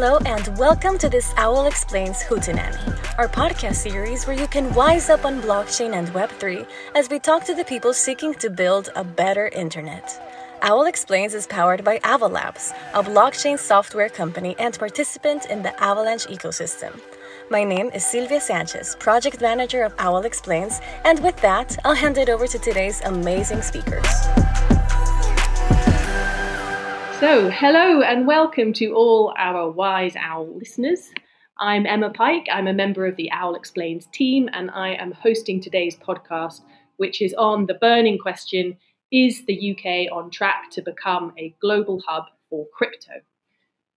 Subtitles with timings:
[0.00, 5.10] Hello and welcome to this Owl Explains Hootenanny, our podcast series where you can wise
[5.10, 9.02] up on blockchain and Web3 as we talk to the people seeking to build a
[9.02, 10.06] better internet.
[10.62, 15.74] Owl Explains is powered by Ava Labs, a blockchain software company and participant in the
[15.82, 17.00] Avalanche ecosystem.
[17.50, 22.18] My name is Silvia Sanchez, project manager of Owl Explains, and with that, I'll hand
[22.18, 24.06] it over to today's amazing speakers.
[27.20, 31.10] So, hello and welcome to all our Wise Owl listeners.
[31.58, 32.46] I'm Emma Pike.
[32.48, 36.60] I'm a member of the Owl Explains team, and I am hosting today's podcast,
[36.98, 38.76] which is on the burning question
[39.10, 43.14] Is the UK on track to become a global hub for crypto?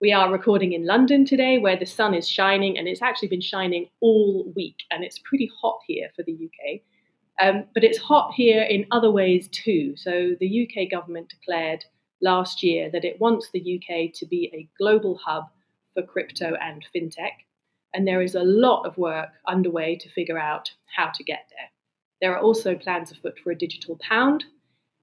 [0.00, 3.40] We are recording in London today, where the sun is shining, and it's actually been
[3.40, 6.80] shining all week, and it's pretty hot here for the UK.
[7.40, 9.94] Um, but it's hot here in other ways too.
[9.94, 11.84] So, the UK government declared
[12.22, 15.44] last year that it wants the UK to be a global hub
[15.94, 17.44] for crypto and fintech.
[17.94, 21.68] And there is a lot of work underway to figure out how to get there.
[22.20, 24.44] There are also plans afoot for a digital pound,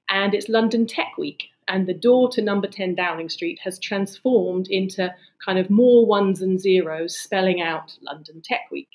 [0.09, 1.43] and it's London Tech Week.
[1.67, 5.13] And the door to number 10 Downing Street has transformed into
[5.45, 8.89] kind of more ones and zeros, spelling out London Tech Week.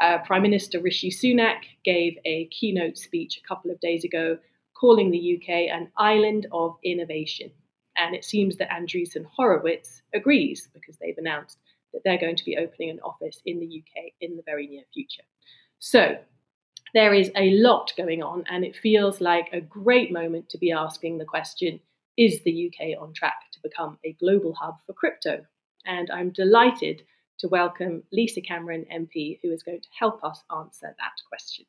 [0.00, 4.38] Uh, Prime Minister Rishi Sunak gave a keynote speech a couple of days ago
[4.78, 7.50] calling the UK an island of innovation.
[7.96, 11.58] And it seems that Andreessen Horowitz agrees because they've announced
[11.92, 14.84] that they're going to be opening an office in the UK in the very near
[14.92, 15.22] future.
[15.78, 16.18] So
[16.94, 20.72] there is a lot going on, and it feels like a great moment to be
[20.72, 21.80] asking the question
[22.16, 25.44] Is the UK on track to become a global hub for crypto?
[25.84, 27.02] And I'm delighted
[27.38, 31.66] to welcome Lisa Cameron, MP, who is going to help us answer that question.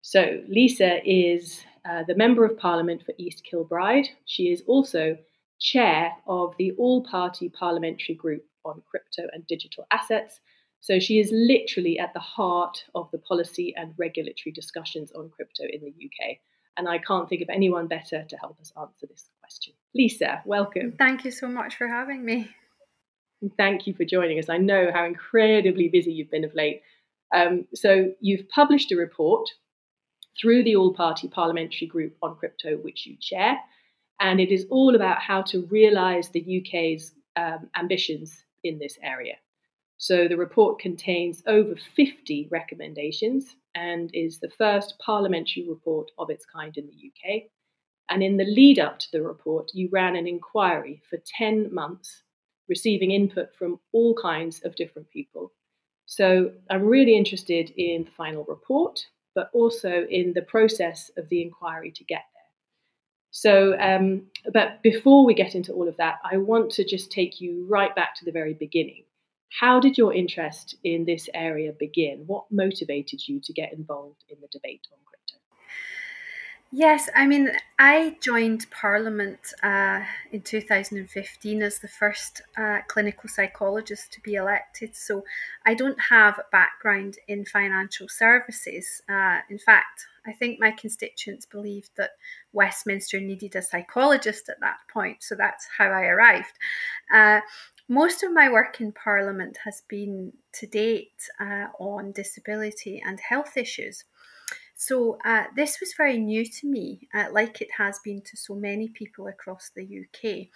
[0.00, 4.08] So, Lisa is uh, the Member of Parliament for East Kilbride.
[4.24, 5.16] She is also
[5.60, 10.40] chair of the All Party Parliamentary Group on Crypto and Digital Assets.
[10.80, 15.64] So, she is literally at the heart of the policy and regulatory discussions on crypto
[15.64, 16.38] in the UK.
[16.76, 19.72] And I can't think of anyone better to help us answer this question.
[19.94, 20.94] Lisa, welcome.
[20.98, 22.50] Thank you so much for having me.
[23.56, 24.48] thank you for joining us.
[24.48, 26.82] I know how incredibly busy you've been of late.
[27.34, 29.48] Um, so, you've published a report
[30.40, 33.58] through the All Party Parliamentary Group on Crypto, which you chair.
[34.20, 39.36] And it is all about how to realise the UK's um, ambitions in this area.
[39.98, 46.44] So the report contains over 50 recommendations and is the first parliamentary report of its
[46.44, 47.44] kind in the UK.
[48.08, 52.22] And in the lead up to the report, you ran an inquiry for 10 months,
[52.68, 55.52] receiving input from all kinds of different people.
[56.04, 59.04] So I'm really interested in the final report
[59.36, 62.42] but also in the process of the inquiry to get there.
[63.30, 67.40] So, um, but before we get into all of that, I want to just take
[67.40, 69.04] you right back to the very beginning.
[69.60, 72.24] How did your interest in this area begin?
[72.26, 74.98] What motivated you to get involved in the debate on
[76.78, 84.12] Yes, I mean, I joined Parliament uh, in 2015 as the first uh, clinical psychologist
[84.12, 84.94] to be elected.
[84.94, 85.24] So
[85.64, 89.00] I don't have a background in financial services.
[89.08, 92.10] Uh, in fact, I think my constituents believed that
[92.52, 95.22] Westminster needed a psychologist at that point.
[95.22, 96.52] So that's how I arrived.
[97.10, 97.40] Uh,
[97.88, 103.56] most of my work in Parliament has been to date uh, on disability and health
[103.56, 104.04] issues.
[104.76, 108.54] So uh, this was very new to me, uh, like it has been to so
[108.54, 110.48] many people across the UK.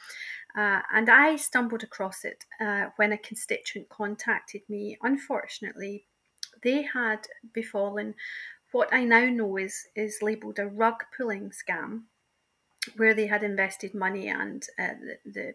[0.55, 4.99] Uh, and I stumbled across it uh, when a constituent contacted me.
[5.03, 6.05] Unfortunately,
[6.63, 8.15] they had befallen
[8.73, 12.03] what I now know is, is labelled a rug pulling scam,
[12.97, 14.95] where they had invested money and uh,
[15.25, 15.55] the, the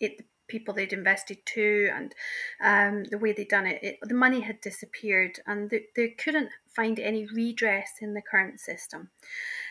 [0.00, 2.14] it, people they'd invested to and
[2.60, 6.50] um, the way they'd done it, it, the money had disappeared and they, they couldn't
[6.74, 9.10] find any redress in the current system.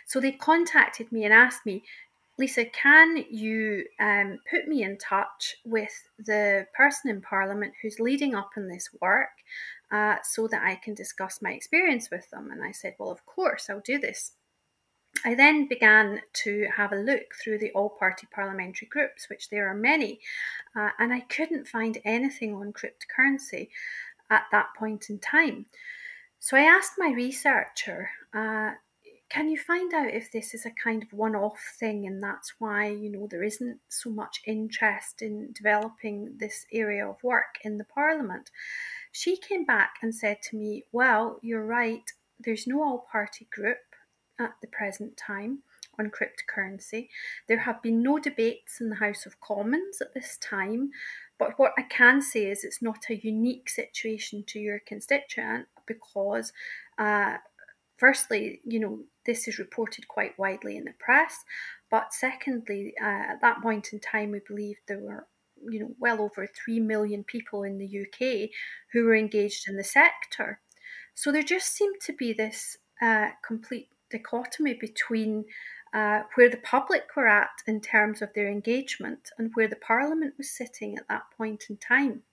[0.06, 1.84] So they contacted me and asked me,
[2.40, 8.36] Lisa, can you um, put me in touch with the person in Parliament who's leading
[8.36, 9.30] up in this work
[9.92, 12.52] uh, so that I can discuss my experience with them?
[12.52, 14.34] And I said, Well, of course, I'll do this.
[15.26, 19.68] I then began to have a look through the all party parliamentary groups, which there
[19.68, 20.20] are many,
[20.76, 23.70] uh, and I couldn't find anything on cryptocurrency
[24.30, 25.66] at that point in time.
[26.40, 28.72] So I asked my researcher, uh,
[29.30, 32.54] can you find out if this is a kind of one off thing and that's
[32.60, 37.78] why you know there isn't so much interest in developing this area of work in
[37.78, 38.52] the parliament?
[39.12, 42.10] She came back and said to me well you're right.
[42.40, 43.80] There's no all party group
[44.40, 45.60] at the present time
[46.00, 47.10] on cryptocurrency.
[47.48, 50.92] There have been no debates in the House of Commons at this time.
[51.40, 56.52] but what I can say is it's not a unique situation to your constituent because,
[56.98, 57.38] uh,
[57.98, 61.44] firstly, you know, this is reported quite widely in the press.
[61.92, 65.28] But secondly, uh, at that point in time, we believe there were
[65.70, 68.50] you know well over 3 million people in the UK
[68.94, 70.60] who were engaged in the sector.
[71.14, 75.46] So there just seemed to be this uh, complete dichotomy between
[75.94, 80.34] uh, where the public were at in terms of their engagement and where the Parliament
[80.38, 82.24] was sitting at that point in time.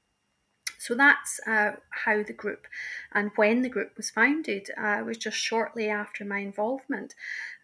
[0.84, 2.66] So that's uh, how the group
[3.14, 7.14] and when the group was founded uh, was just shortly after my involvement.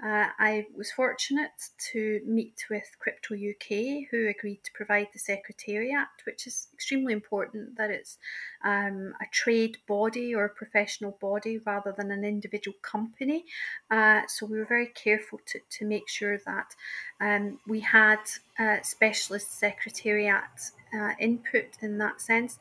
[0.03, 6.09] Uh, I was fortunate to meet with Crypto UK, who agreed to provide the Secretariat,
[6.25, 8.17] which is extremely important that it's
[8.65, 13.45] um, a trade body or a professional body rather than an individual company.
[13.91, 16.75] Uh, so we were very careful to, to make sure that
[17.21, 18.21] um, we had
[18.59, 22.59] a specialist secretariat uh, input in that sense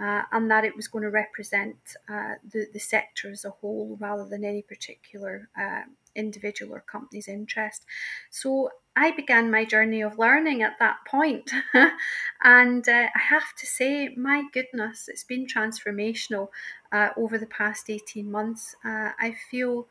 [0.00, 1.76] uh, and that it was going to represent
[2.08, 5.82] uh, the, the sector as a whole rather than any particular uh,
[6.20, 7.84] individual or company's interest.
[8.30, 11.50] So I began my journey of learning at that point.
[12.44, 16.48] and uh, I have to say, my goodness, it's been transformational
[16.92, 18.76] uh, over the past 18 months.
[18.84, 19.88] Uh, I feel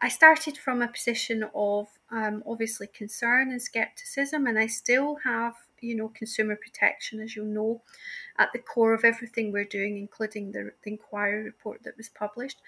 [0.00, 5.54] I started from a position of um, obviously concern and skepticism, and I still have
[5.82, 7.82] you know, consumer protection, as you'll know,
[8.38, 12.58] at the core of everything we're doing, including the, the inquiry report that was published.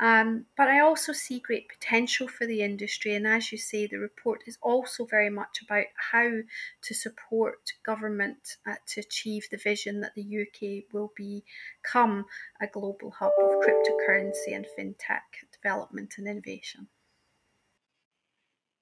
[0.00, 3.98] Um, but I also see great potential for the industry, and as you say, the
[3.98, 6.30] report is also very much about how
[6.82, 12.24] to support government uh, to achieve the vision that the UK will become
[12.60, 15.20] a global hub of cryptocurrency and fintech
[15.52, 16.88] development and innovation.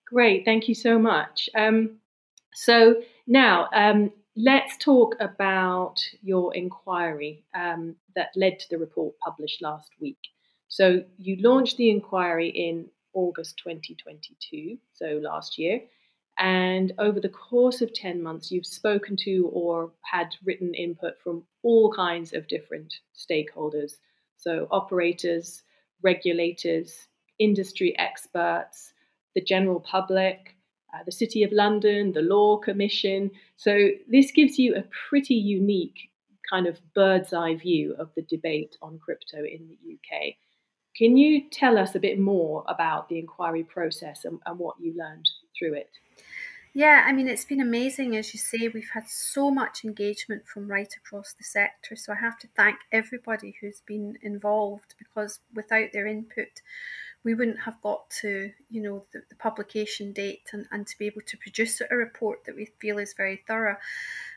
[0.07, 1.49] Great, thank you so much.
[1.55, 1.99] Um,
[2.55, 9.63] so now um, let's talk about your inquiry um, that led to the report published
[9.63, 10.19] last week.
[10.69, 15.81] So you launched the inquiry in August 2022, so last year.
[16.39, 21.45] And over the course of 10 months, you've spoken to or had written input from
[21.63, 23.95] all kinds of different stakeholders.
[24.37, 25.63] So, operators,
[26.03, 27.09] regulators,
[27.39, 28.95] industry experts,
[29.35, 30.57] the general public,
[30.93, 33.31] uh, the City of London, the Law Commission.
[33.57, 36.11] So this gives you a pretty unique
[36.49, 40.35] kind of bird's eye view of the debate on crypto in the UK.
[40.97, 44.95] Can you tell us a bit more about the inquiry process and, and what you
[44.97, 45.91] learned through it?
[46.73, 48.17] Yeah, I mean, it's been amazing.
[48.17, 51.97] As you say, we've had so much engagement from right across the sector.
[51.97, 56.63] So I have to thank everybody who's been involved because without their input,
[57.25, 61.07] we wouldn't have got to, you know, the, the publication date and, and to be
[61.07, 63.77] able to produce a report that we feel is very thorough.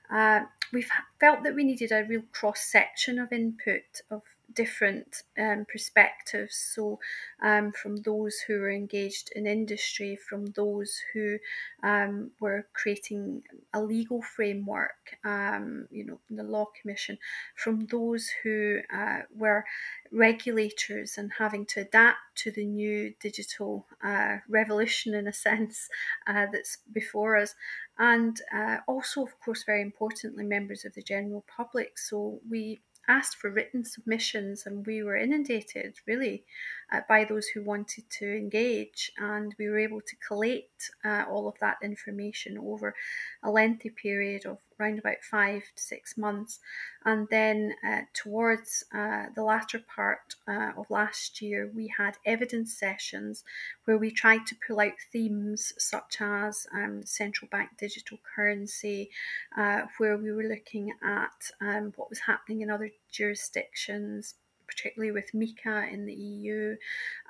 [0.10, 0.42] Uh,
[0.72, 0.90] we've
[1.20, 6.56] felt that we needed a real cross section of input of different um, perspectives.
[6.56, 7.00] So,
[7.42, 11.40] um, from those who were engaged in industry, from those who
[11.84, 13.44] um, were creating
[13.74, 17.18] a legal framework, um, you know, the Law Commission,
[17.56, 19.66] from those who uh, were
[20.12, 25.90] regulators and having to adapt to the new digital uh, revolution, in a sense,
[26.28, 27.56] uh, that's before us.
[27.98, 31.98] And uh, also, of course, very importantly, members of the general public.
[31.98, 36.46] So, we asked for written submissions and we were inundated really
[36.92, 39.12] uh, by those who wanted to engage.
[39.18, 42.96] And we were able to collate uh, all of that information over
[43.44, 46.60] a lengthy period of around about five to six months.
[47.06, 52.78] And then uh, towards uh, the latter part uh, of last year we had evidence
[52.78, 53.44] sessions
[53.86, 59.10] where we tried to pull out themes such as um, central bank digital currency
[59.58, 65.34] uh, where we were looking at um, what was happening in other jurisdictions particularly with
[65.34, 66.76] MiCA in the EU,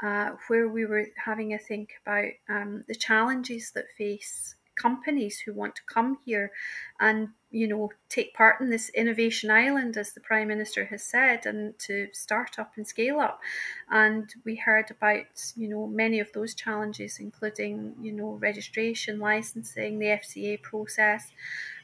[0.02, 5.54] uh, where we were having a think about um, the challenges that face companies who
[5.54, 6.52] want to come here
[7.00, 11.46] and you know take part in this innovation island as the prime minister has said
[11.46, 13.40] and to start up and scale up.
[13.90, 20.00] And we heard about you know many of those challenges including you know registration licensing
[20.00, 21.32] the fca process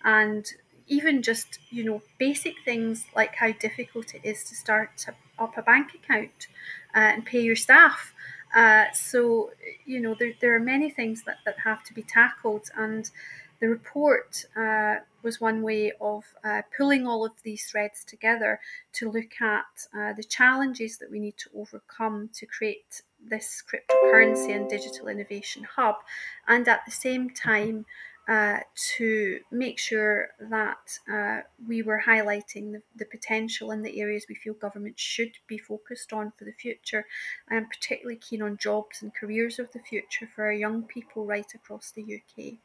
[0.03, 0.53] and
[0.87, 5.05] even just you know basic things like how difficult it is to start
[5.37, 6.47] up a bank account
[6.95, 8.13] uh, and pay your staff
[8.55, 9.51] uh, so
[9.85, 13.11] you know there, there are many things that, that have to be tackled and
[13.59, 18.59] the report uh, was one way of uh, pulling all of these threads together
[18.93, 24.55] to look at uh, the challenges that we need to overcome to create this cryptocurrency
[24.55, 25.95] and digital innovation hub,
[26.47, 27.85] and at the same time
[28.29, 34.27] uh, to make sure that uh, we were highlighting the, the, potential in the areas
[34.29, 37.07] we feel government should be focused on for the future.
[37.49, 41.51] I'm particularly keen on jobs and careers of the future for our young people right
[41.55, 42.59] across the UK.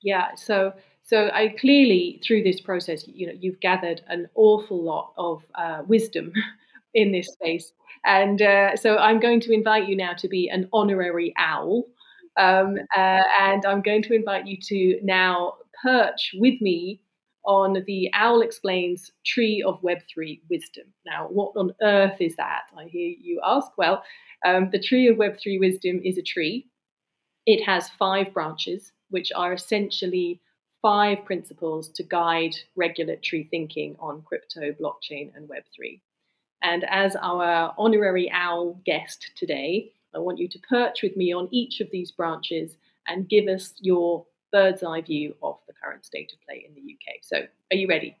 [0.00, 5.12] Yeah, so so I clearly through this process, you know, you've gathered an awful lot
[5.18, 6.32] of uh, wisdom
[6.94, 7.72] in this space,
[8.04, 11.86] and uh, so I'm going to invite you now to be an honorary owl.
[12.36, 17.00] Um, uh, and I'm going to invite you to now perch with me
[17.44, 20.84] on the Owl Explains Tree of Web3 Wisdom.
[21.06, 22.62] Now, what on earth is that?
[22.76, 23.70] I hear you ask.
[23.78, 24.02] Well,
[24.44, 26.66] um, the Tree of Web3 Wisdom is a tree.
[27.46, 30.40] It has five branches, which are essentially
[30.82, 36.00] five principles to guide regulatory thinking on crypto, blockchain, and Web3.
[36.62, 41.48] And as our honorary OWL guest today, I want you to perch with me on
[41.50, 42.76] each of these branches
[43.06, 46.80] and give us your bird's eye view of the current state of play in the
[46.80, 47.18] UK.
[47.22, 48.16] So, are you ready?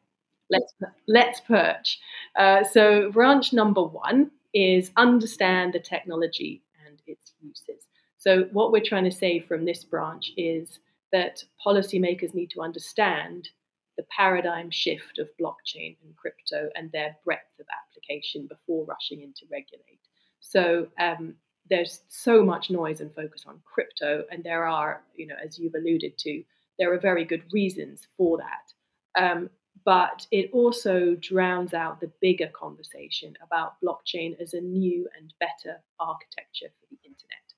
[0.50, 0.74] Let's
[1.06, 1.98] let's perch.
[2.36, 7.86] Uh, so, branch number one is understand the technology and its uses.
[8.18, 10.80] So, what we're trying to say from this branch is
[11.12, 13.48] that policymakers need to understand
[13.96, 19.42] the paradigm shift of blockchain and crypto and their breadth of application before rushing into
[19.50, 20.00] regulate.
[20.40, 21.34] So, um,
[21.70, 25.74] there's so much noise and focus on crypto, and there are, you know, as you've
[25.74, 26.42] alluded to,
[26.78, 29.22] there are very good reasons for that.
[29.22, 29.50] Um,
[29.84, 35.80] but it also drowns out the bigger conversation about blockchain as a new and better
[35.98, 37.54] architecture for the internet.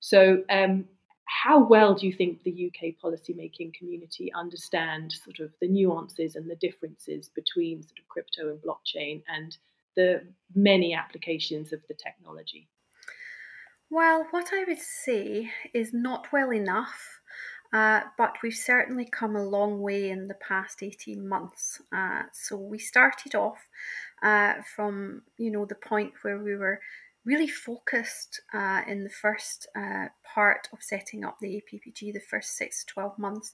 [0.00, 0.86] So, um,
[1.24, 6.50] how well do you think the UK policymaking community understand sort of the nuances and
[6.50, 9.56] the differences between sort of crypto and blockchain and
[9.96, 10.22] the
[10.54, 12.68] many applications of the technology?
[13.92, 17.20] Well, what I would say is not well enough,
[17.74, 21.82] uh, but we've certainly come a long way in the past 18 months.
[21.94, 23.68] Uh, so we started off
[24.22, 26.80] uh, from, you know, the point where we were
[27.26, 32.56] really focused uh, in the first uh, part of setting up the APPG, the first
[32.56, 33.52] six to 12 months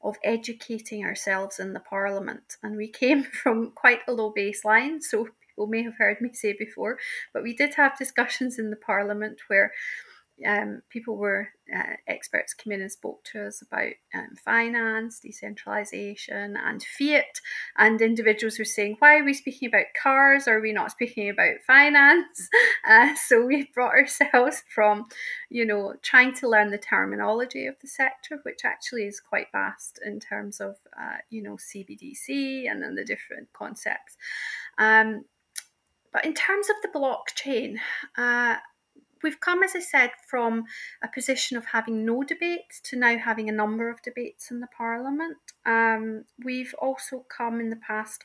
[0.00, 2.56] of educating ourselves in the Parliament.
[2.62, 5.02] And we came from quite a low baseline.
[5.02, 6.98] So people may have heard me say before,
[7.32, 9.72] but we did have discussions in the Parliament where
[10.46, 16.56] um, people were uh, experts came in and spoke to us about um, finance, decentralization,
[16.56, 17.40] and fiat.
[17.76, 20.48] And individuals were saying, "Why are we speaking about cars?
[20.48, 22.48] Are we not speaking about finance?"
[22.84, 25.06] Uh, so we brought ourselves from,
[25.48, 30.00] you know, trying to learn the terminology of the sector, which actually is quite vast
[30.04, 34.16] in terms of, uh, you know, CBDC and then the different concepts.
[34.78, 35.24] Um,
[36.12, 37.76] but in terms of the blockchain,
[38.16, 38.56] uh,
[39.22, 40.64] we've come, as I said, from
[41.02, 44.66] a position of having no debates to now having a number of debates in the
[44.66, 45.38] Parliament.
[45.64, 48.24] Um, we've also come in the past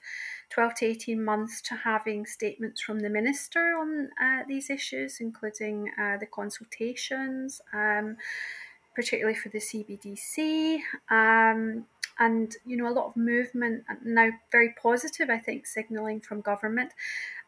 [0.50, 5.92] 12 to 18 months to having statements from the Minister on uh, these issues, including
[6.00, 8.18] uh, the consultations, um,
[8.96, 10.80] particularly for the CBDC.
[11.10, 11.86] Um,
[12.20, 16.92] and you know a lot of movement now very positive i think signaling from government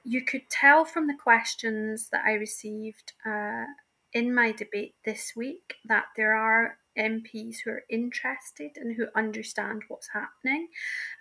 [0.10, 3.66] you could tell from the questions that I received uh,
[4.12, 9.84] in my debate this week that there are MPs who are interested and who understand
[9.88, 10.70] what's happening.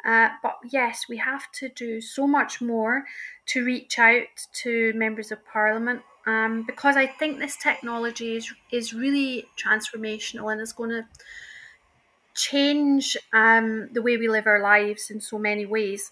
[0.07, 3.04] Uh, but yes, we have to do so much more
[3.49, 8.95] to reach out to members of parliament um, because I think this technology is, is
[8.95, 11.07] really transformational and is going to
[12.35, 16.11] change um, the way we live our lives in so many ways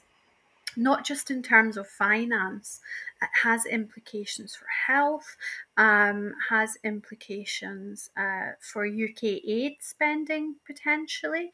[0.77, 2.81] not just in terms of finance,
[3.23, 5.37] it has implications for health,
[5.77, 11.51] um, has implications uh, for UK aid spending potentially,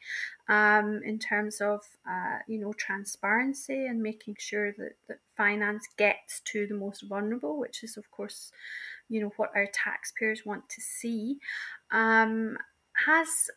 [0.49, 6.41] um, in terms of uh, you know transparency and making sure that, that finance gets
[6.41, 8.51] to the most vulnerable, which is of course
[9.07, 11.37] you know what our taxpayers want to see.
[11.91, 12.57] Um,
[13.05, 13.49] has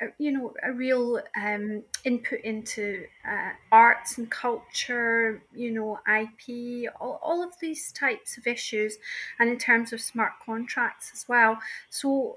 [0.00, 6.92] a, you know a real um, input into uh, arts and culture you know ip
[7.00, 8.98] all, all of these types of issues
[9.38, 11.58] and in terms of smart contracts as well.
[11.90, 12.36] So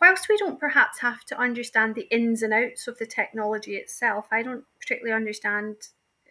[0.00, 4.26] whilst we don't perhaps have to understand the ins and outs of the technology itself
[4.30, 5.74] i don't particularly understand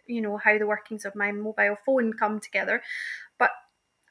[0.06, 2.82] you know how the workings of my mobile phone come together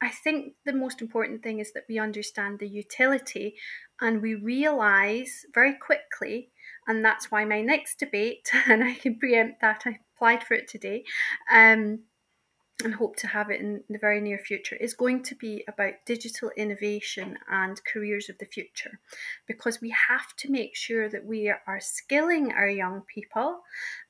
[0.02, 3.56] I think the most important thing is that we understand the utility
[4.00, 6.52] and we realize very quickly,
[6.88, 10.68] and that's why my next debate, and I can preempt that, I applied for it
[10.68, 11.04] today.
[11.52, 12.00] Um,
[12.84, 16.06] and hope to have it in the very near future, is going to be about
[16.06, 19.00] digital innovation and careers of the future.
[19.48, 23.62] Because we have to make sure that we are skilling our young people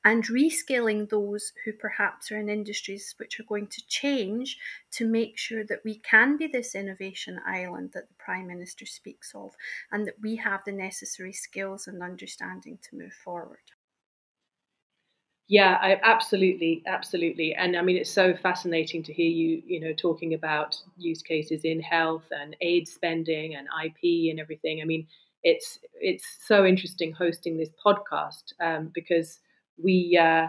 [0.04, 4.58] and reskilling those who perhaps are in industries which are going to change
[4.90, 9.32] to make sure that we can be this innovation island that the Prime Minister speaks
[9.34, 9.52] of
[9.90, 13.58] and that we have the necessary skills and understanding to move forward.
[15.48, 17.54] Yeah, I, absolutely, absolutely.
[17.54, 21.62] And I mean, it's so fascinating to hear you, you know, talking about use cases
[21.64, 24.82] in health and aid spending and IP and everything.
[24.82, 25.06] I mean,
[25.42, 29.40] it's it's so interesting hosting this podcast um, because
[29.82, 30.48] we uh,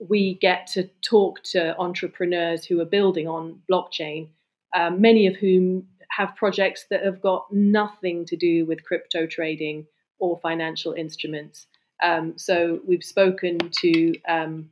[0.00, 4.28] we get to talk to entrepreneurs who are building on blockchain,
[4.74, 5.86] um, many of whom
[6.16, 9.86] have projects that have got nothing to do with crypto trading
[10.20, 11.66] or financial instruments.
[12.02, 14.70] Um, so we've spoken to um,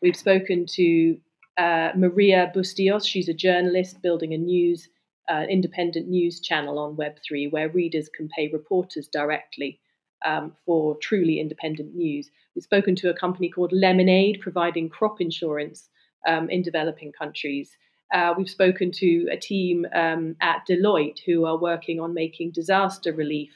[0.00, 1.18] we've spoken to
[1.58, 3.06] uh, Maria Bustillos.
[3.06, 4.88] She's a journalist building a news
[5.28, 9.80] uh, independent news channel on Web3 where readers can pay reporters directly
[10.24, 12.30] um, for truly independent news.
[12.54, 15.88] We've spoken to a company called Lemonade providing crop insurance
[16.26, 17.70] um, in developing countries.
[18.12, 23.12] Uh, we've spoken to a team um, at Deloitte who are working on making disaster
[23.12, 23.52] relief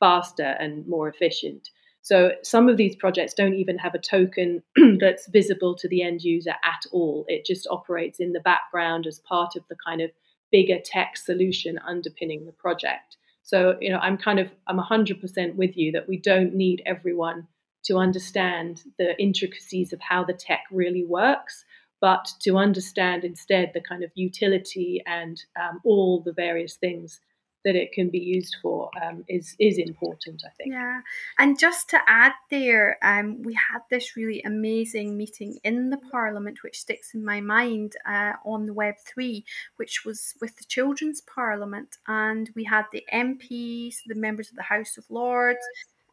[0.00, 1.68] faster and more efficient.
[2.02, 4.62] So some of these projects don't even have a token
[5.00, 7.24] that's visible to the end user at all.
[7.28, 10.10] It just operates in the background as part of the kind of
[10.50, 13.16] bigger tech solution underpinning the project.
[13.42, 17.46] So, you know, I'm kind of I'm 100% with you that we don't need everyone
[17.84, 21.64] to understand the intricacies of how the tech really works,
[22.00, 27.20] but to understand instead the kind of utility and um, all the various things
[27.64, 30.42] that it can be used for um, is is important.
[30.46, 30.72] I think.
[30.72, 31.00] Yeah,
[31.38, 36.62] and just to add there, um, we had this really amazing meeting in the Parliament,
[36.62, 39.44] which sticks in my mind uh, on the Web three,
[39.76, 44.62] which was with the Children's Parliament, and we had the MPs, the members of the
[44.62, 45.60] House of Lords,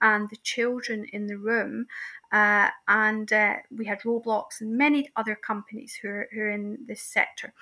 [0.02, 1.88] and the children in the room.
[2.32, 6.78] Uh, and uh, we had Roblox and many other companies who are, who are in
[6.86, 7.54] this sector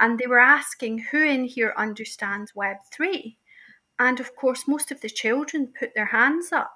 [0.00, 3.36] and they were asking who in here understands Web3.
[3.98, 6.72] And of course, most of the children put their hands up.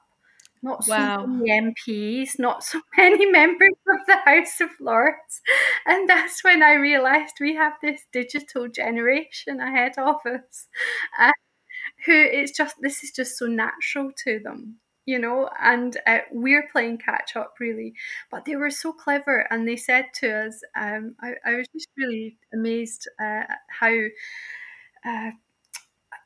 [0.62, 1.22] Not wow.
[1.22, 5.40] so many MPs, not so many members of the House of Lords.
[5.86, 10.68] And that's when I realised we have this digital generation ahead of us.
[11.18, 11.30] Uh,
[12.06, 16.68] who it's just this is just so natural to them you know, and uh, we're
[16.72, 17.94] playing catch up really.
[18.30, 21.88] But they were so clever, and they said to us, um, I, I, was just
[21.96, 23.94] really amazed uh, how.
[25.06, 25.32] Uh,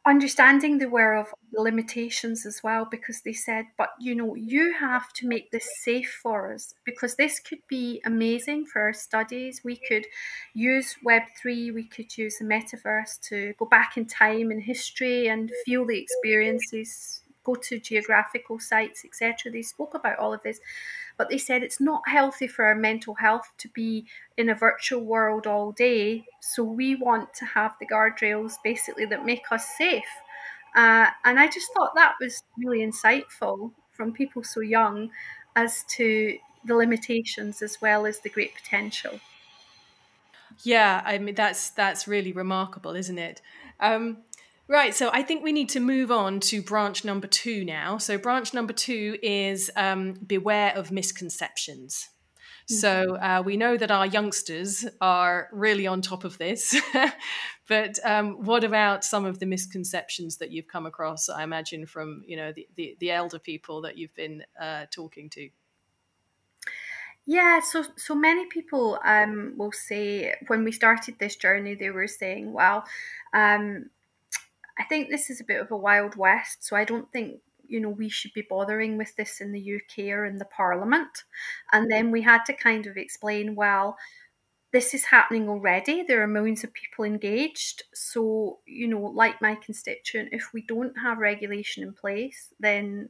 [0.06, 4.72] understanding they were of the limitations as well because they said but you know you
[4.72, 9.60] have to make this safe for us because this could be amazing for our studies
[9.64, 10.06] we could
[10.54, 15.50] use web3 we could use the metaverse to go back in time in history and
[15.66, 19.50] feel the experiences go to geographical sites, etc.
[19.50, 20.60] They spoke about all of this,
[21.16, 24.06] but they said it's not healthy for our mental health to be
[24.36, 26.24] in a virtual world all day.
[26.40, 30.12] So we want to have the guardrails basically that make us safe.
[30.76, 35.10] Uh, and I just thought that was really insightful from people so young
[35.56, 39.20] as to the limitations as well as the great potential.
[40.62, 43.40] Yeah, I mean that's that's really remarkable, isn't it?
[43.80, 44.18] Um,
[44.70, 47.96] Right, so I think we need to move on to branch number two now.
[47.96, 52.10] So, branch number two is um, beware of misconceptions.
[52.70, 52.74] Mm-hmm.
[52.74, 56.78] So, uh, we know that our youngsters are really on top of this.
[57.68, 62.22] but um, what about some of the misconceptions that you've come across, I imagine, from
[62.26, 65.48] you know the, the, the elder people that you've been uh, talking to?
[67.24, 72.06] Yeah, so so many people um, will say when we started this journey, they were
[72.06, 72.84] saying, "Well,
[73.32, 73.90] um,
[74.78, 77.80] I think this is a bit of a wild west, so I don't think you
[77.80, 81.24] know we should be bothering with this in the UK or in the Parliament.
[81.72, 83.96] And then we had to kind of explain, well,
[84.72, 86.02] this is happening already.
[86.02, 87.84] There are millions of people engaged.
[87.94, 93.08] So, you know, like my constituent, if we don't have regulation in place, then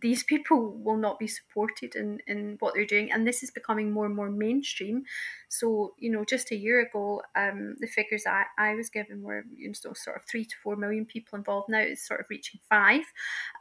[0.00, 3.92] these people will not be supported in, in what they're doing and this is becoming
[3.92, 5.04] more and more mainstream.
[5.48, 9.44] So you know just a year ago um, the figures I, I was given were
[9.56, 11.68] you know sort of three to four million people involved.
[11.68, 13.02] Now it's sort of reaching five.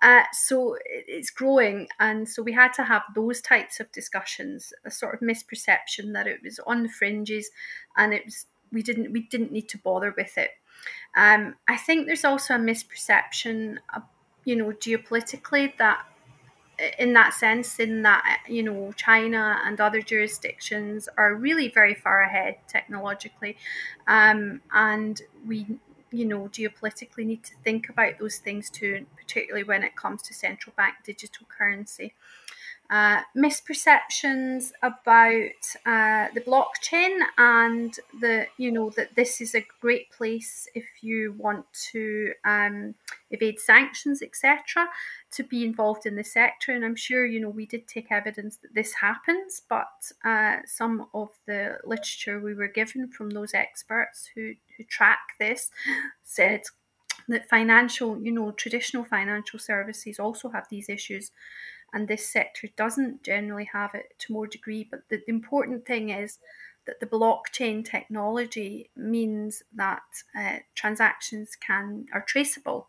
[0.02, 4.92] Uh, so it's growing and so we had to have those types of discussions a
[4.92, 7.50] sort of misperception that it was on the fringes
[7.98, 10.52] and it was we didn't we didn't need to bother with it.
[11.16, 13.78] Um, I think there's also a misperception,
[14.46, 16.06] you know, geopolitically that
[16.98, 22.22] in that sense, in that you know China and other jurisdictions are really very far
[22.22, 23.58] ahead technologically,
[24.08, 25.66] um, and we
[26.12, 30.34] you know geopolitically need to think about those things too, particularly when it comes to
[30.34, 32.14] central bank digital currency
[32.90, 40.12] uh, misperceptions about uh, the blockchain and the you know that this is a great
[40.12, 42.94] place if you want to um,
[43.32, 44.88] evade sanctions etc
[45.32, 46.74] to be involved in the sector.
[46.74, 51.08] And i'm sure you know we did take evidence that this happens but uh, some
[51.14, 55.72] of the literature we were given from those experts who who track this
[56.24, 56.64] said
[57.28, 61.32] that financial you know traditional financial services also have these issues
[61.94, 64.88] and this sector doesn't generally have it to more degree.
[64.90, 66.40] But the, the important thing is
[66.86, 70.04] that the blockchain technology means that
[70.38, 72.88] uh, transactions can are traceable,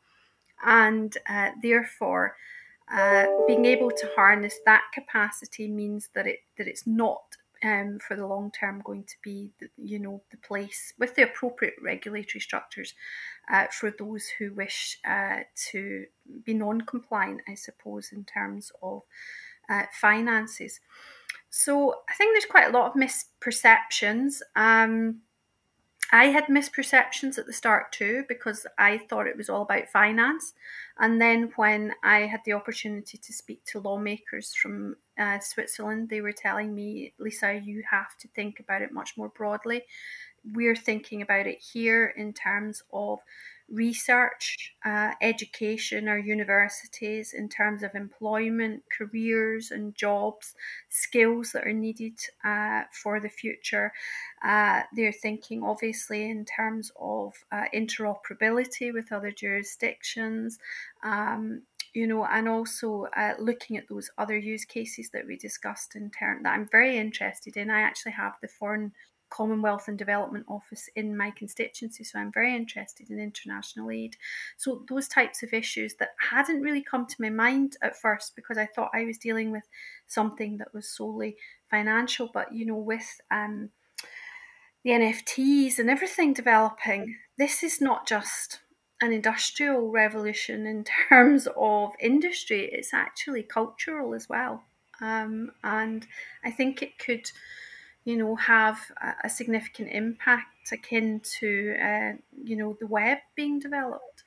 [0.65, 2.37] and uh, therefore
[2.93, 8.15] uh, being able to harness that capacity means that it that it's not um, for
[8.15, 12.41] the long term going to be the, you know the place with the appropriate regulatory
[12.41, 12.95] structures
[13.51, 16.05] uh, for those who wish uh, to
[16.45, 19.03] be non-compliant, I suppose, in terms of
[19.69, 20.81] uh, finances.
[21.51, 24.41] So I think there's quite a lot of misperceptions.
[24.57, 25.21] Um,
[26.13, 30.53] I had misperceptions at the start too because I thought it was all about finance.
[30.99, 36.21] And then when I had the opportunity to speak to lawmakers from uh, Switzerland, they
[36.21, 39.83] were telling me, Lisa, you have to think about it much more broadly.
[40.53, 43.21] We're thinking about it here in terms of
[43.75, 50.55] research, uh, education, our universities in terms of employment, careers, and jobs,
[50.89, 53.93] skills that are needed uh, for the future.
[54.43, 60.59] Uh, they're thinking, obviously, in terms of uh, interoperability with other jurisdictions.
[61.03, 61.63] Um,
[61.95, 66.11] you know, and also uh, looking at those other use cases that we discussed in
[66.11, 67.71] term that I'm very interested in.
[67.71, 68.93] I actually have the foreign
[69.31, 74.17] Commonwealth and Development Office in my constituency, so I'm very interested in international aid.
[74.57, 78.59] So, those types of issues that hadn't really come to my mind at first because
[78.59, 79.65] I thought I was dealing with
[80.07, 81.37] something that was solely
[81.71, 83.71] financial, but you know, with um,
[84.85, 88.61] the NFTs and everything developing, this is not just
[89.01, 94.65] an industrial revolution in terms of industry, it's actually cultural as well.
[95.01, 96.07] Um, and
[96.45, 97.31] I think it could
[98.05, 98.79] you know, have
[99.23, 102.13] a, significant impact akin to, uh,
[102.43, 104.25] you know, the web being developed.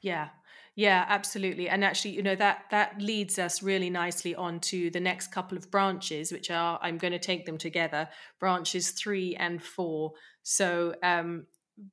[0.00, 0.28] Yeah,
[0.74, 1.68] yeah, absolutely.
[1.68, 5.58] And actually, you know, that that leads us really nicely on to the next couple
[5.58, 10.12] of branches, which are I'm going to take them together, branches three and four.
[10.42, 11.46] So um,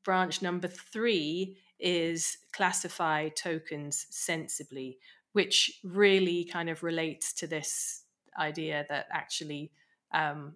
[0.06, 4.98] branch number three is classify tokens sensibly,
[5.34, 8.04] which really kind of relates to this
[8.40, 9.72] idea that actually
[10.14, 10.54] um,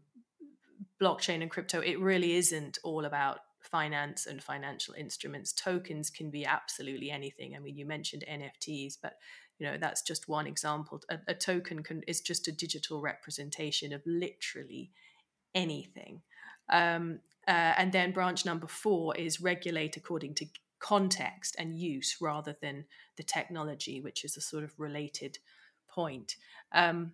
[1.02, 5.54] blockchain and crypto, it really isn't all about finance and financial instruments.
[5.54, 7.56] Tokens can be absolutely anything.
[7.56, 9.18] I mean, you mentioned NFTs, but
[9.60, 11.02] you know that's just one example.
[11.10, 14.92] A, a token can is just a digital representation of literally
[15.54, 16.22] anything.
[16.70, 20.46] Um, uh, and then branch number four is regulate according to
[20.80, 22.86] context and use rather than
[23.18, 25.38] the technology, which is a sort of related
[25.88, 26.36] point.
[26.72, 27.14] Um,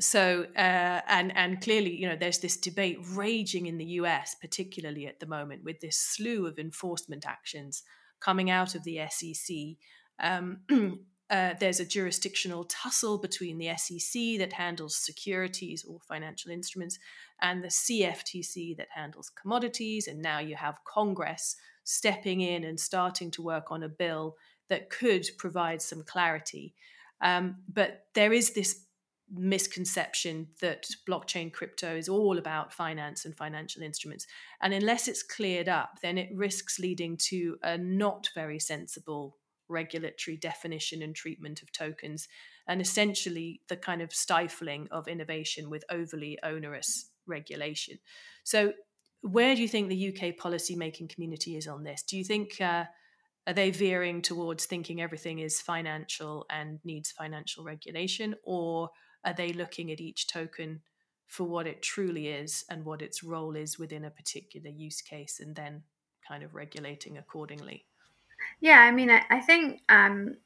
[0.00, 5.06] so uh, and and clearly you know there's this debate raging in the US particularly
[5.06, 7.82] at the moment with this slew of enforcement actions
[8.20, 9.76] coming out of the SEC
[10.20, 10.60] um,
[11.30, 16.98] uh, there's a jurisdictional tussle between the SEC that handles securities or financial instruments
[17.40, 20.08] and the CFTC that handles commodities.
[20.08, 24.36] And now you have Congress stepping in and starting to work on a bill
[24.68, 26.74] that could provide some clarity.
[27.20, 28.84] Um, but there is this
[29.32, 34.26] misconception that blockchain crypto is all about finance and financial instruments.
[34.60, 39.36] And unless it's cleared up, then it risks leading to a not very sensible
[39.68, 42.28] regulatory definition and treatment of tokens,
[42.66, 47.98] and essentially the kind of stifling of innovation with overly onerous regulation.
[48.44, 48.72] So,
[49.22, 52.02] where do you think the UK policy-making community is on this?
[52.02, 52.84] Do you think uh,
[53.46, 58.90] are they veering towards thinking everything is financial and needs financial regulation, or
[59.24, 60.80] are they looking at each token
[61.26, 65.38] for what it truly is and what its role is within a particular use case
[65.40, 65.82] and then
[66.26, 67.84] kind of regulating accordingly?
[68.60, 70.36] Yeah, I mean, I, I think, um,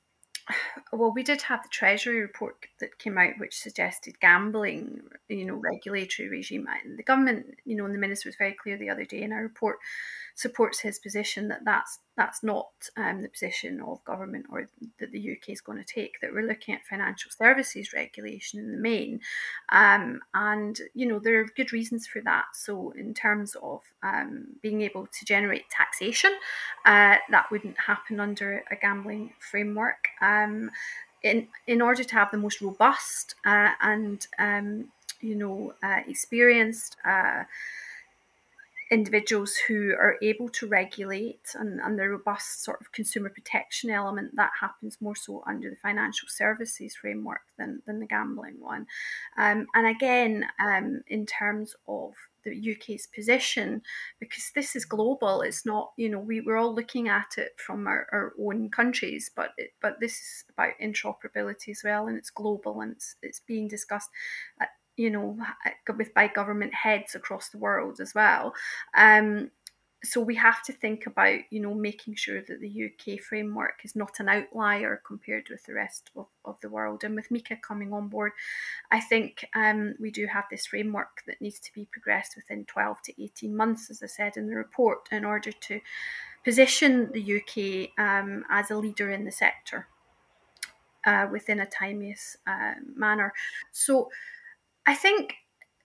[0.93, 5.55] well, we did have the Treasury report that came out which suggested gambling, you know,
[5.55, 6.67] regulatory regime.
[6.85, 9.33] And the government, you know, and the minister was very clear the other day in
[9.33, 9.79] our report
[10.35, 14.69] supports his position that that's that's not um, the position of government or
[15.01, 16.21] that the UK is going to take.
[16.21, 19.21] That we're looking at financial services regulation in the main,
[19.71, 22.45] um, and you know there are good reasons for that.
[22.55, 26.33] So in terms of um, being able to generate taxation,
[26.85, 30.09] uh, that wouldn't happen under a gambling framework.
[30.21, 30.71] Um,
[31.23, 34.89] in in order to have the most robust uh, and um,
[35.21, 37.43] you know uh, experienced uh,
[38.91, 44.37] individuals who are able to regulate and, and the robust sort of consumer protection element
[44.37, 48.87] that happens more so under the financial services framework than, than the gambling one.
[49.39, 52.13] Um, and again, um, in terms of
[52.45, 53.83] the UK's position,
[54.21, 57.87] because this is global, it's not, you know, we, we're all looking at it from
[57.87, 62.31] our, our own countries, but it, but this is about interoperability as well, and it's
[62.31, 64.11] global and it's, it's being discussed
[64.61, 65.37] at you know,
[65.97, 68.55] with by government heads across the world as well.
[68.97, 69.51] Um,
[70.05, 73.97] so we have to think about, you know, making sure that the UK framework is
[73.97, 77.05] not an outlier compared with the rest of, of the world.
[77.05, 78.33] And with MiCA coming on board,
[78.91, 83.03] I think um, we do have this framework that needs to be progressed within 12
[83.05, 85.81] to 18 months, as I said in the report, in order to
[86.45, 89.89] position the UK um, as a leader in the sector
[91.07, 93.33] uh, within a timeous uh, manner.
[93.73, 94.11] So
[94.87, 95.35] I think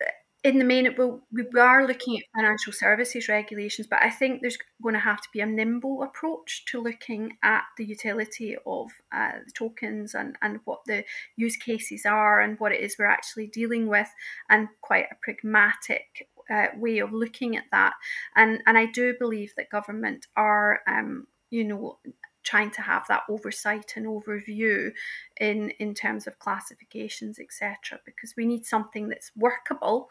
[0.02, 0.12] uh,
[0.44, 4.58] in the main, will, we are looking at financial services regulations, but I think there's
[4.82, 9.40] going to have to be a nimble approach to looking at the utility of uh,
[9.46, 11.04] the tokens and, and what the
[11.36, 14.10] use cases are and what it is we're actually dealing with,
[14.50, 17.94] and quite a pragmatic uh, way of looking at that.
[18.36, 22.00] And and I do believe that government are, um, you know,
[22.50, 24.92] trying to have that oversight and overview
[25.40, 30.10] in in terms of classifications etc because we need something that's workable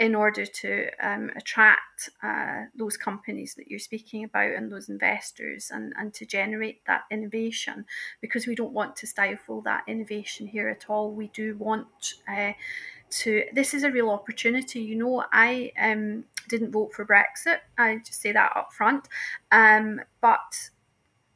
[0.00, 5.70] in order to um, attract uh, those companies that you're speaking about and those investors
[5.70, 7.84] and, and to generate that innovation.
[8.22, 11.12] Because we don't want to stifle that innovation here at all.
[11.12, 12.52] We do want uh,
[13.10, 14.80] to this is a real opportunity.
[14.80, 17.58] You know i um, didn't vote for brexit.
[17.76, 19.06] I just say that up front.
[19.52, 20.70] Um, but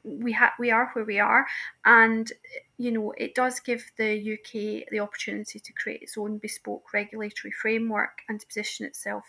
[0.05, 1.47] we have we are where we are.
[1.85, 2.31] And
[2.79, 7.53] you know it does give the UK the opportunity to create its own bespoke regulatory
[7.53, 9.25] framework and to position itself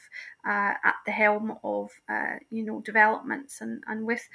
[0.47, 3.61] uh, at the helm of uh, you know developments.
[3.61, 4.27] And and with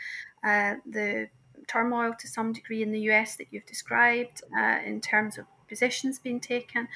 [0.45, 1.29] uh, the
[1.67, 6.19] turmoil to some degree in the US that you've described uh, in terms of positions
[6.19, 6.89] being taken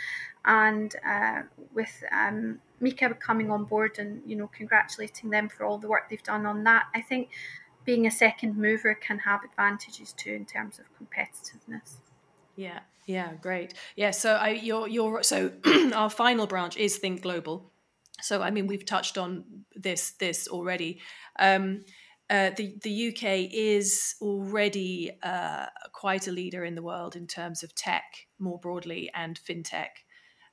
[0.44, 5.78] and uh, with um, MiCA coming on board and you know congratulating them for all
[5.78, 7.30] the work they've done on that I think
[7.84, 11.96] being a second mover can have advantages too in terms of competitiveness.
[12.56, 13.74] Yeah, yeah, great.
[13.96, 15.52] Yeah, so I you're you're so
[15.94, 17.70] our final branch is Think Global.
[18.20, 21.00] So I mean we've touched on this this already.
[21.38, 21.84] Um,
[22.30, 27.62] uh, the the UK is already uh, quite a leader in the world in terms
[27.62, 28.04] of tech
[28.38, 29.90] more broadly and fintech.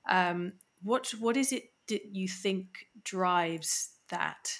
[0.09, 4.51] Um, what what is it that you think drives that?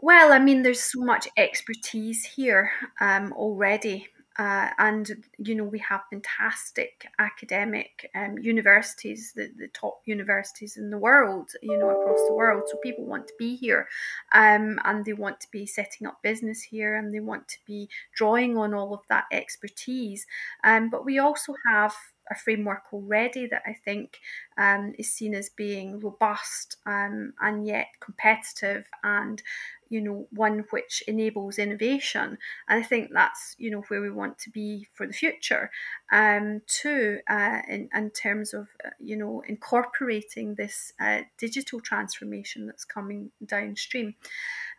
[0.00, 4.08] Well, I mean, there's so much expertise here um, already.
[4.38, 10.90] Uh, and you know we have fantastic academic um, universities, the, the top universities in
[10.90, 12.62] the world, you know across the world.
[12.68, 13.88] So people want to be here,
[14.32, 17.88] um, and they want to be setting up business here, and they want to be
[18.14, 20.24] drawing on all of that expertise.
[20.62, 21.96] Um, but we also have
[22.30, 24.18] a framework already that I think
[24.58, 29.42] um, is seen as being robust um, and yet competitive and
[29.88, 32.38] you know one which enables innovation.
[32.68, 35.70] And i think that's you know where we want to be for the future.
[36.12, 42.66] Um too uh, in, in terms of uh, you know incorporating this uh, digital transformation
[42.66, 44.14] that's coming downstream.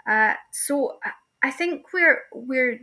[0.07, 0.99] Uh, so
[1.43, 2.79] i think we're we're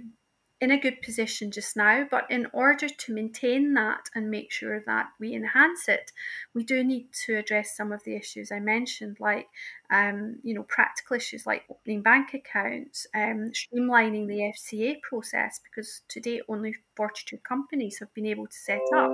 [0.58, 4.82] in a good position just now, but in order to maintain that and make sure
[4.86, 6.12] that we enhance it,
[6.54, 9.48] we do need to address some of the issues I mentioned, like
[9.90, 16.00] um, you know practical issues like opening bank accounts, um, streamlining the FCA process, because
[16.08, 19.10] to date only 42 companies have been able to set up.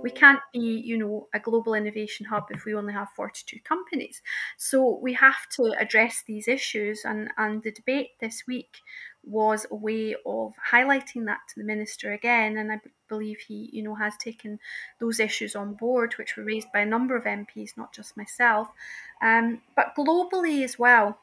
[0.00, 4.22] We can't be you know a global innovation hub if we only have 42 companies.
[4.58, 8.76] So we have to address these issues, and and the debate this week
[9.26, 13.70] was a way of highlighting that to the minister again and I b- believe he
[13.72, 14.58] you know has taken
[15.00, 18.68] those issues on board which were raised by a number of MPs not just myself.
[19.22, 21.18] Um, but globally as well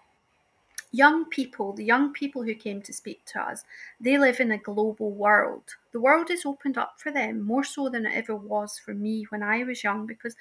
[0.91, 3.63] young people the young people who came to speak to us
[3.99, 5.75] they live in a global world.
[5.91, 9.25] The world is opened up for them more so than it ever was for me
[9.29, 10.35] when I was young because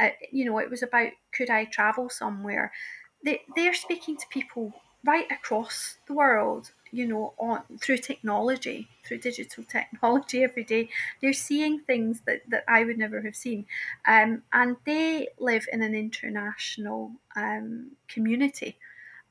[0.00, 2.72] uh, you know it was about could I travel somewhere?
[3.24, 4.72] They, they're speaking to people
[5.04, 10.90] right across the world you know, on through technology, through digital technology every day.
[11.20, 13.66] They're seeing things that, that I would never have seen.
[14.06, 18.78] Um, and they live in an international um, community.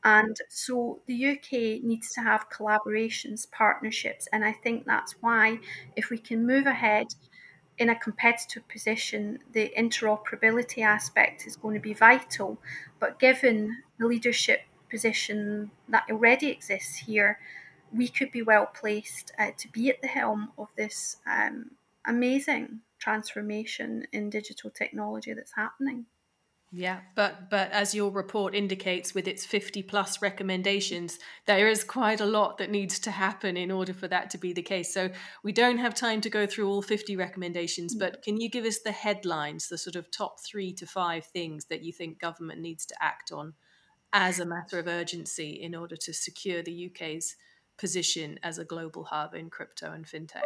[0.03, 4.27] And so the UK needs to have collaborations, partnerships.
[4.33, 5.59] And I think that's why,
[5.95, 7.07] if we can move ahead
[7.77, 12.57] in a competitive position, the interoperability aspect is going to be vital.
[12.99, 17.39] But given the leadership position that already exists here,
[17.93, 21.71] we could be well placed uh, to be at the helm of this um,
[22.05, 26.05] amazing transformation in digital technology that's happening.
[26.73, 32.21] Yeah, but but as your report indicates, with its fifty plus recommendations, there is quite
[32.21, 34.93] a lot that needs to happen in order for that to be the case.
[34.93, 35.09] So
[35.43, 38.79] we don't have time to go through all fifty recommendations, but can you give us
[38.79, 42.85] the headlines, the sort of top three to five things that you think government needs
[42.85, 43.53] to act on
[44.13, 47.35] as a matter of urgency in order to secure the UK's
[47.77, 50.41] position as a global hub in crypto and fintech?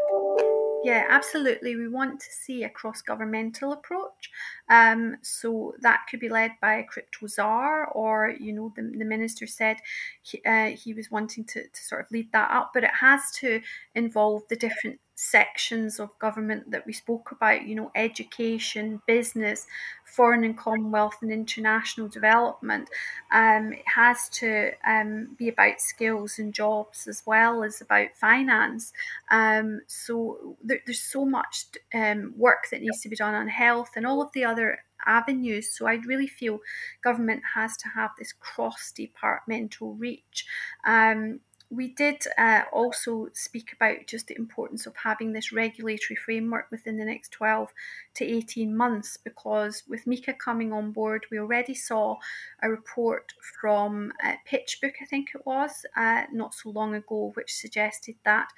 [0.85, 1.75] Yeah, absolutely.
[1.75, 4.29] We want to see a cross governmental approach.
[4.69, 9.03] Um, so that could be led by a crypto czar, or, you know, the, the
[9.03, 9.77] minister said
[10.21, 13.31] he, uh, he was wanting to, to sort of lead that up, but it has
[13.39, 13.61] to
[13.95, 19.65] involve the different sections of government that we spoke about, you know, education, business,
[20.05, 22.89] foreign and commonwealth, and international development.
[23.31, 28.91] Um, it has to um, be about skills and jobs as well as about finance.
[29.31, 33.91] Um, so there, there's so much um, work that needs to be done on health
[33.95, 35.71] and all of the other avenues.
[35.77, 36.59] So I really feel
[37.03, 40.45] government has to have this cross departmental reach.
[40.85, 46.67] Um, we did uh, also speak about just the importance of having this regulatory framework
[46.71, 47.73] within the next 12
[48.15, 52.17] to 18 months because with MiCA coming on board, we already saw
[52.61, 57.53] a report from uh, PitchBook, I think it was, uh, not so long ago, which
[57.53, 58.49] suggested that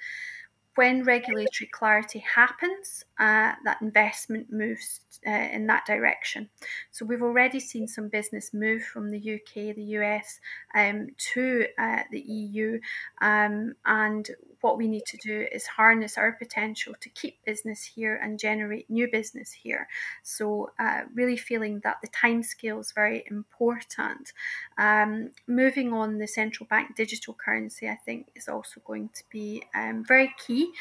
[0.74, 6.48] when regulatory clarity happens, uh, that investment moves uh, in that direction.
[6.90, 10.40] So we've already seen some business move from the UK, the US
[10.74, 12.80] um, to uh, the EU,
[13.20, 14.28] um, and
[14.60, 18.90] what we need to do is harness our potential to keep business here and generate
[18.90, 19.86] new business here.
[20.22, 24.32] So, uh, really feeling that the time scale is very important.
[24.76, 29.62] Um, moving on, the central bank digital currency, I think, is also going to be
[29.74, 30.72] um, very key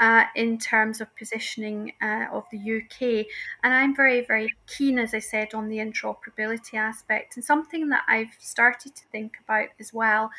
[0.00, 3.26] uh, in terms of positioning uh, of the UK.
[3.62, 8.02] And I'm very, very keen, as I said, on the interoperability aspect and something that
[8.08, 10.30] I've started to think about as well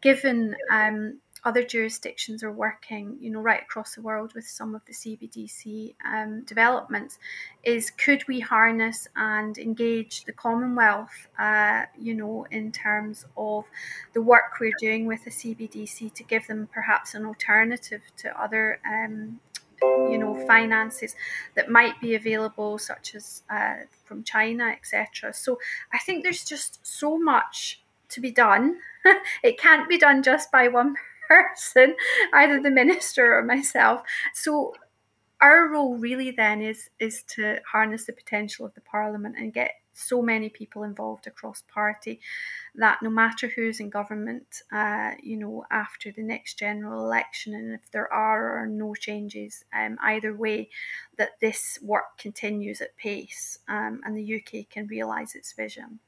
[0.00, 4.82] given um, other jurisdictions are working, you know, right across the world with some of
[4.86, 7.18] the CBDC um, developments,
[7.64, 13.64] is could we harness and engage the Commonwealth, uh, you know, in terms of
[14.12, 18.80] the work we're doing with the CBDC to give them perhaps an alternative to other.
[18.86, 19.40] Um,
[19.82, 21.14] you know finances
[21.54, 25.58] that might be available such as uh, from china etc so
[25.92, 28.76] i think there's just so much to be done
[29.42, 30.94] it can't be done just by one
[31.30, 31.94] person,
[32.32, 34.02] either the minister or myself.
[34.34, 34.74] So
[35.40, 39.70] our role really then is is to harness the potential of the parliament and get
[39.92, 42.20] so many people involved across party
[42.74, 47.74] that no matter who's in government, uh, you know, after the next general election, and
[47.74, 50.68] if there are or no changes um, either way,
[51.18, 56.00] that this work continues at pace um, and the UK can realise its vision.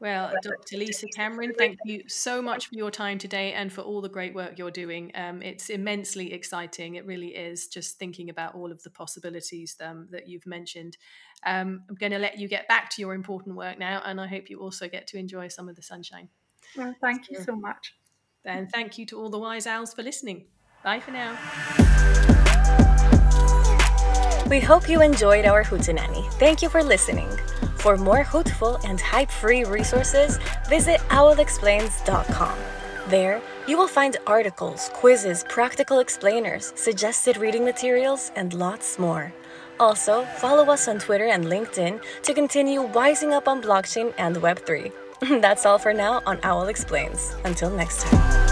[0.00, 0.78] Well, Dr.
[0.78, 4.34] Lisa Cameron, thank you so much for your time today and for all the great
[4.34, 5.12] work you're doing.
[5.14, 6.94] Um, it's immensely exciting.
[6.94, 10.96] It really is just thinking about all of the possibilities um, that you've mentioned.
[11.44, 14.26] Um, I'm going to let you get back to your important work now, and I
[14.26, 16.30] hope you also get to enjoy some of the sunshine.
[16.76, 17.94] Well, thank so, you so much.
[18.46, 20.46] And thank you to all the wise owls for listening.
[20.82, 21.36] Bye for now.
[24.48, 26.32] We hope you enjoyed our Hootenanny.
[26.34, 27.28] Thank you for listening.
[27.80, 30.38] For more hootful and hype-free resources,
[30.68, 32.58] visit owlexplains.com.
[33.08, 39.32] There, you will find articles, quizzes, practical explainers, suggested reading materials, and lots more.
[39.78, 44.92] Also, follow us on Twitter and LinkedIn to continue wising up on blockchain and Web3.
[45.40, 47.34] That's all for now on Owl Explains.
[47.46, 48.49] Until next time.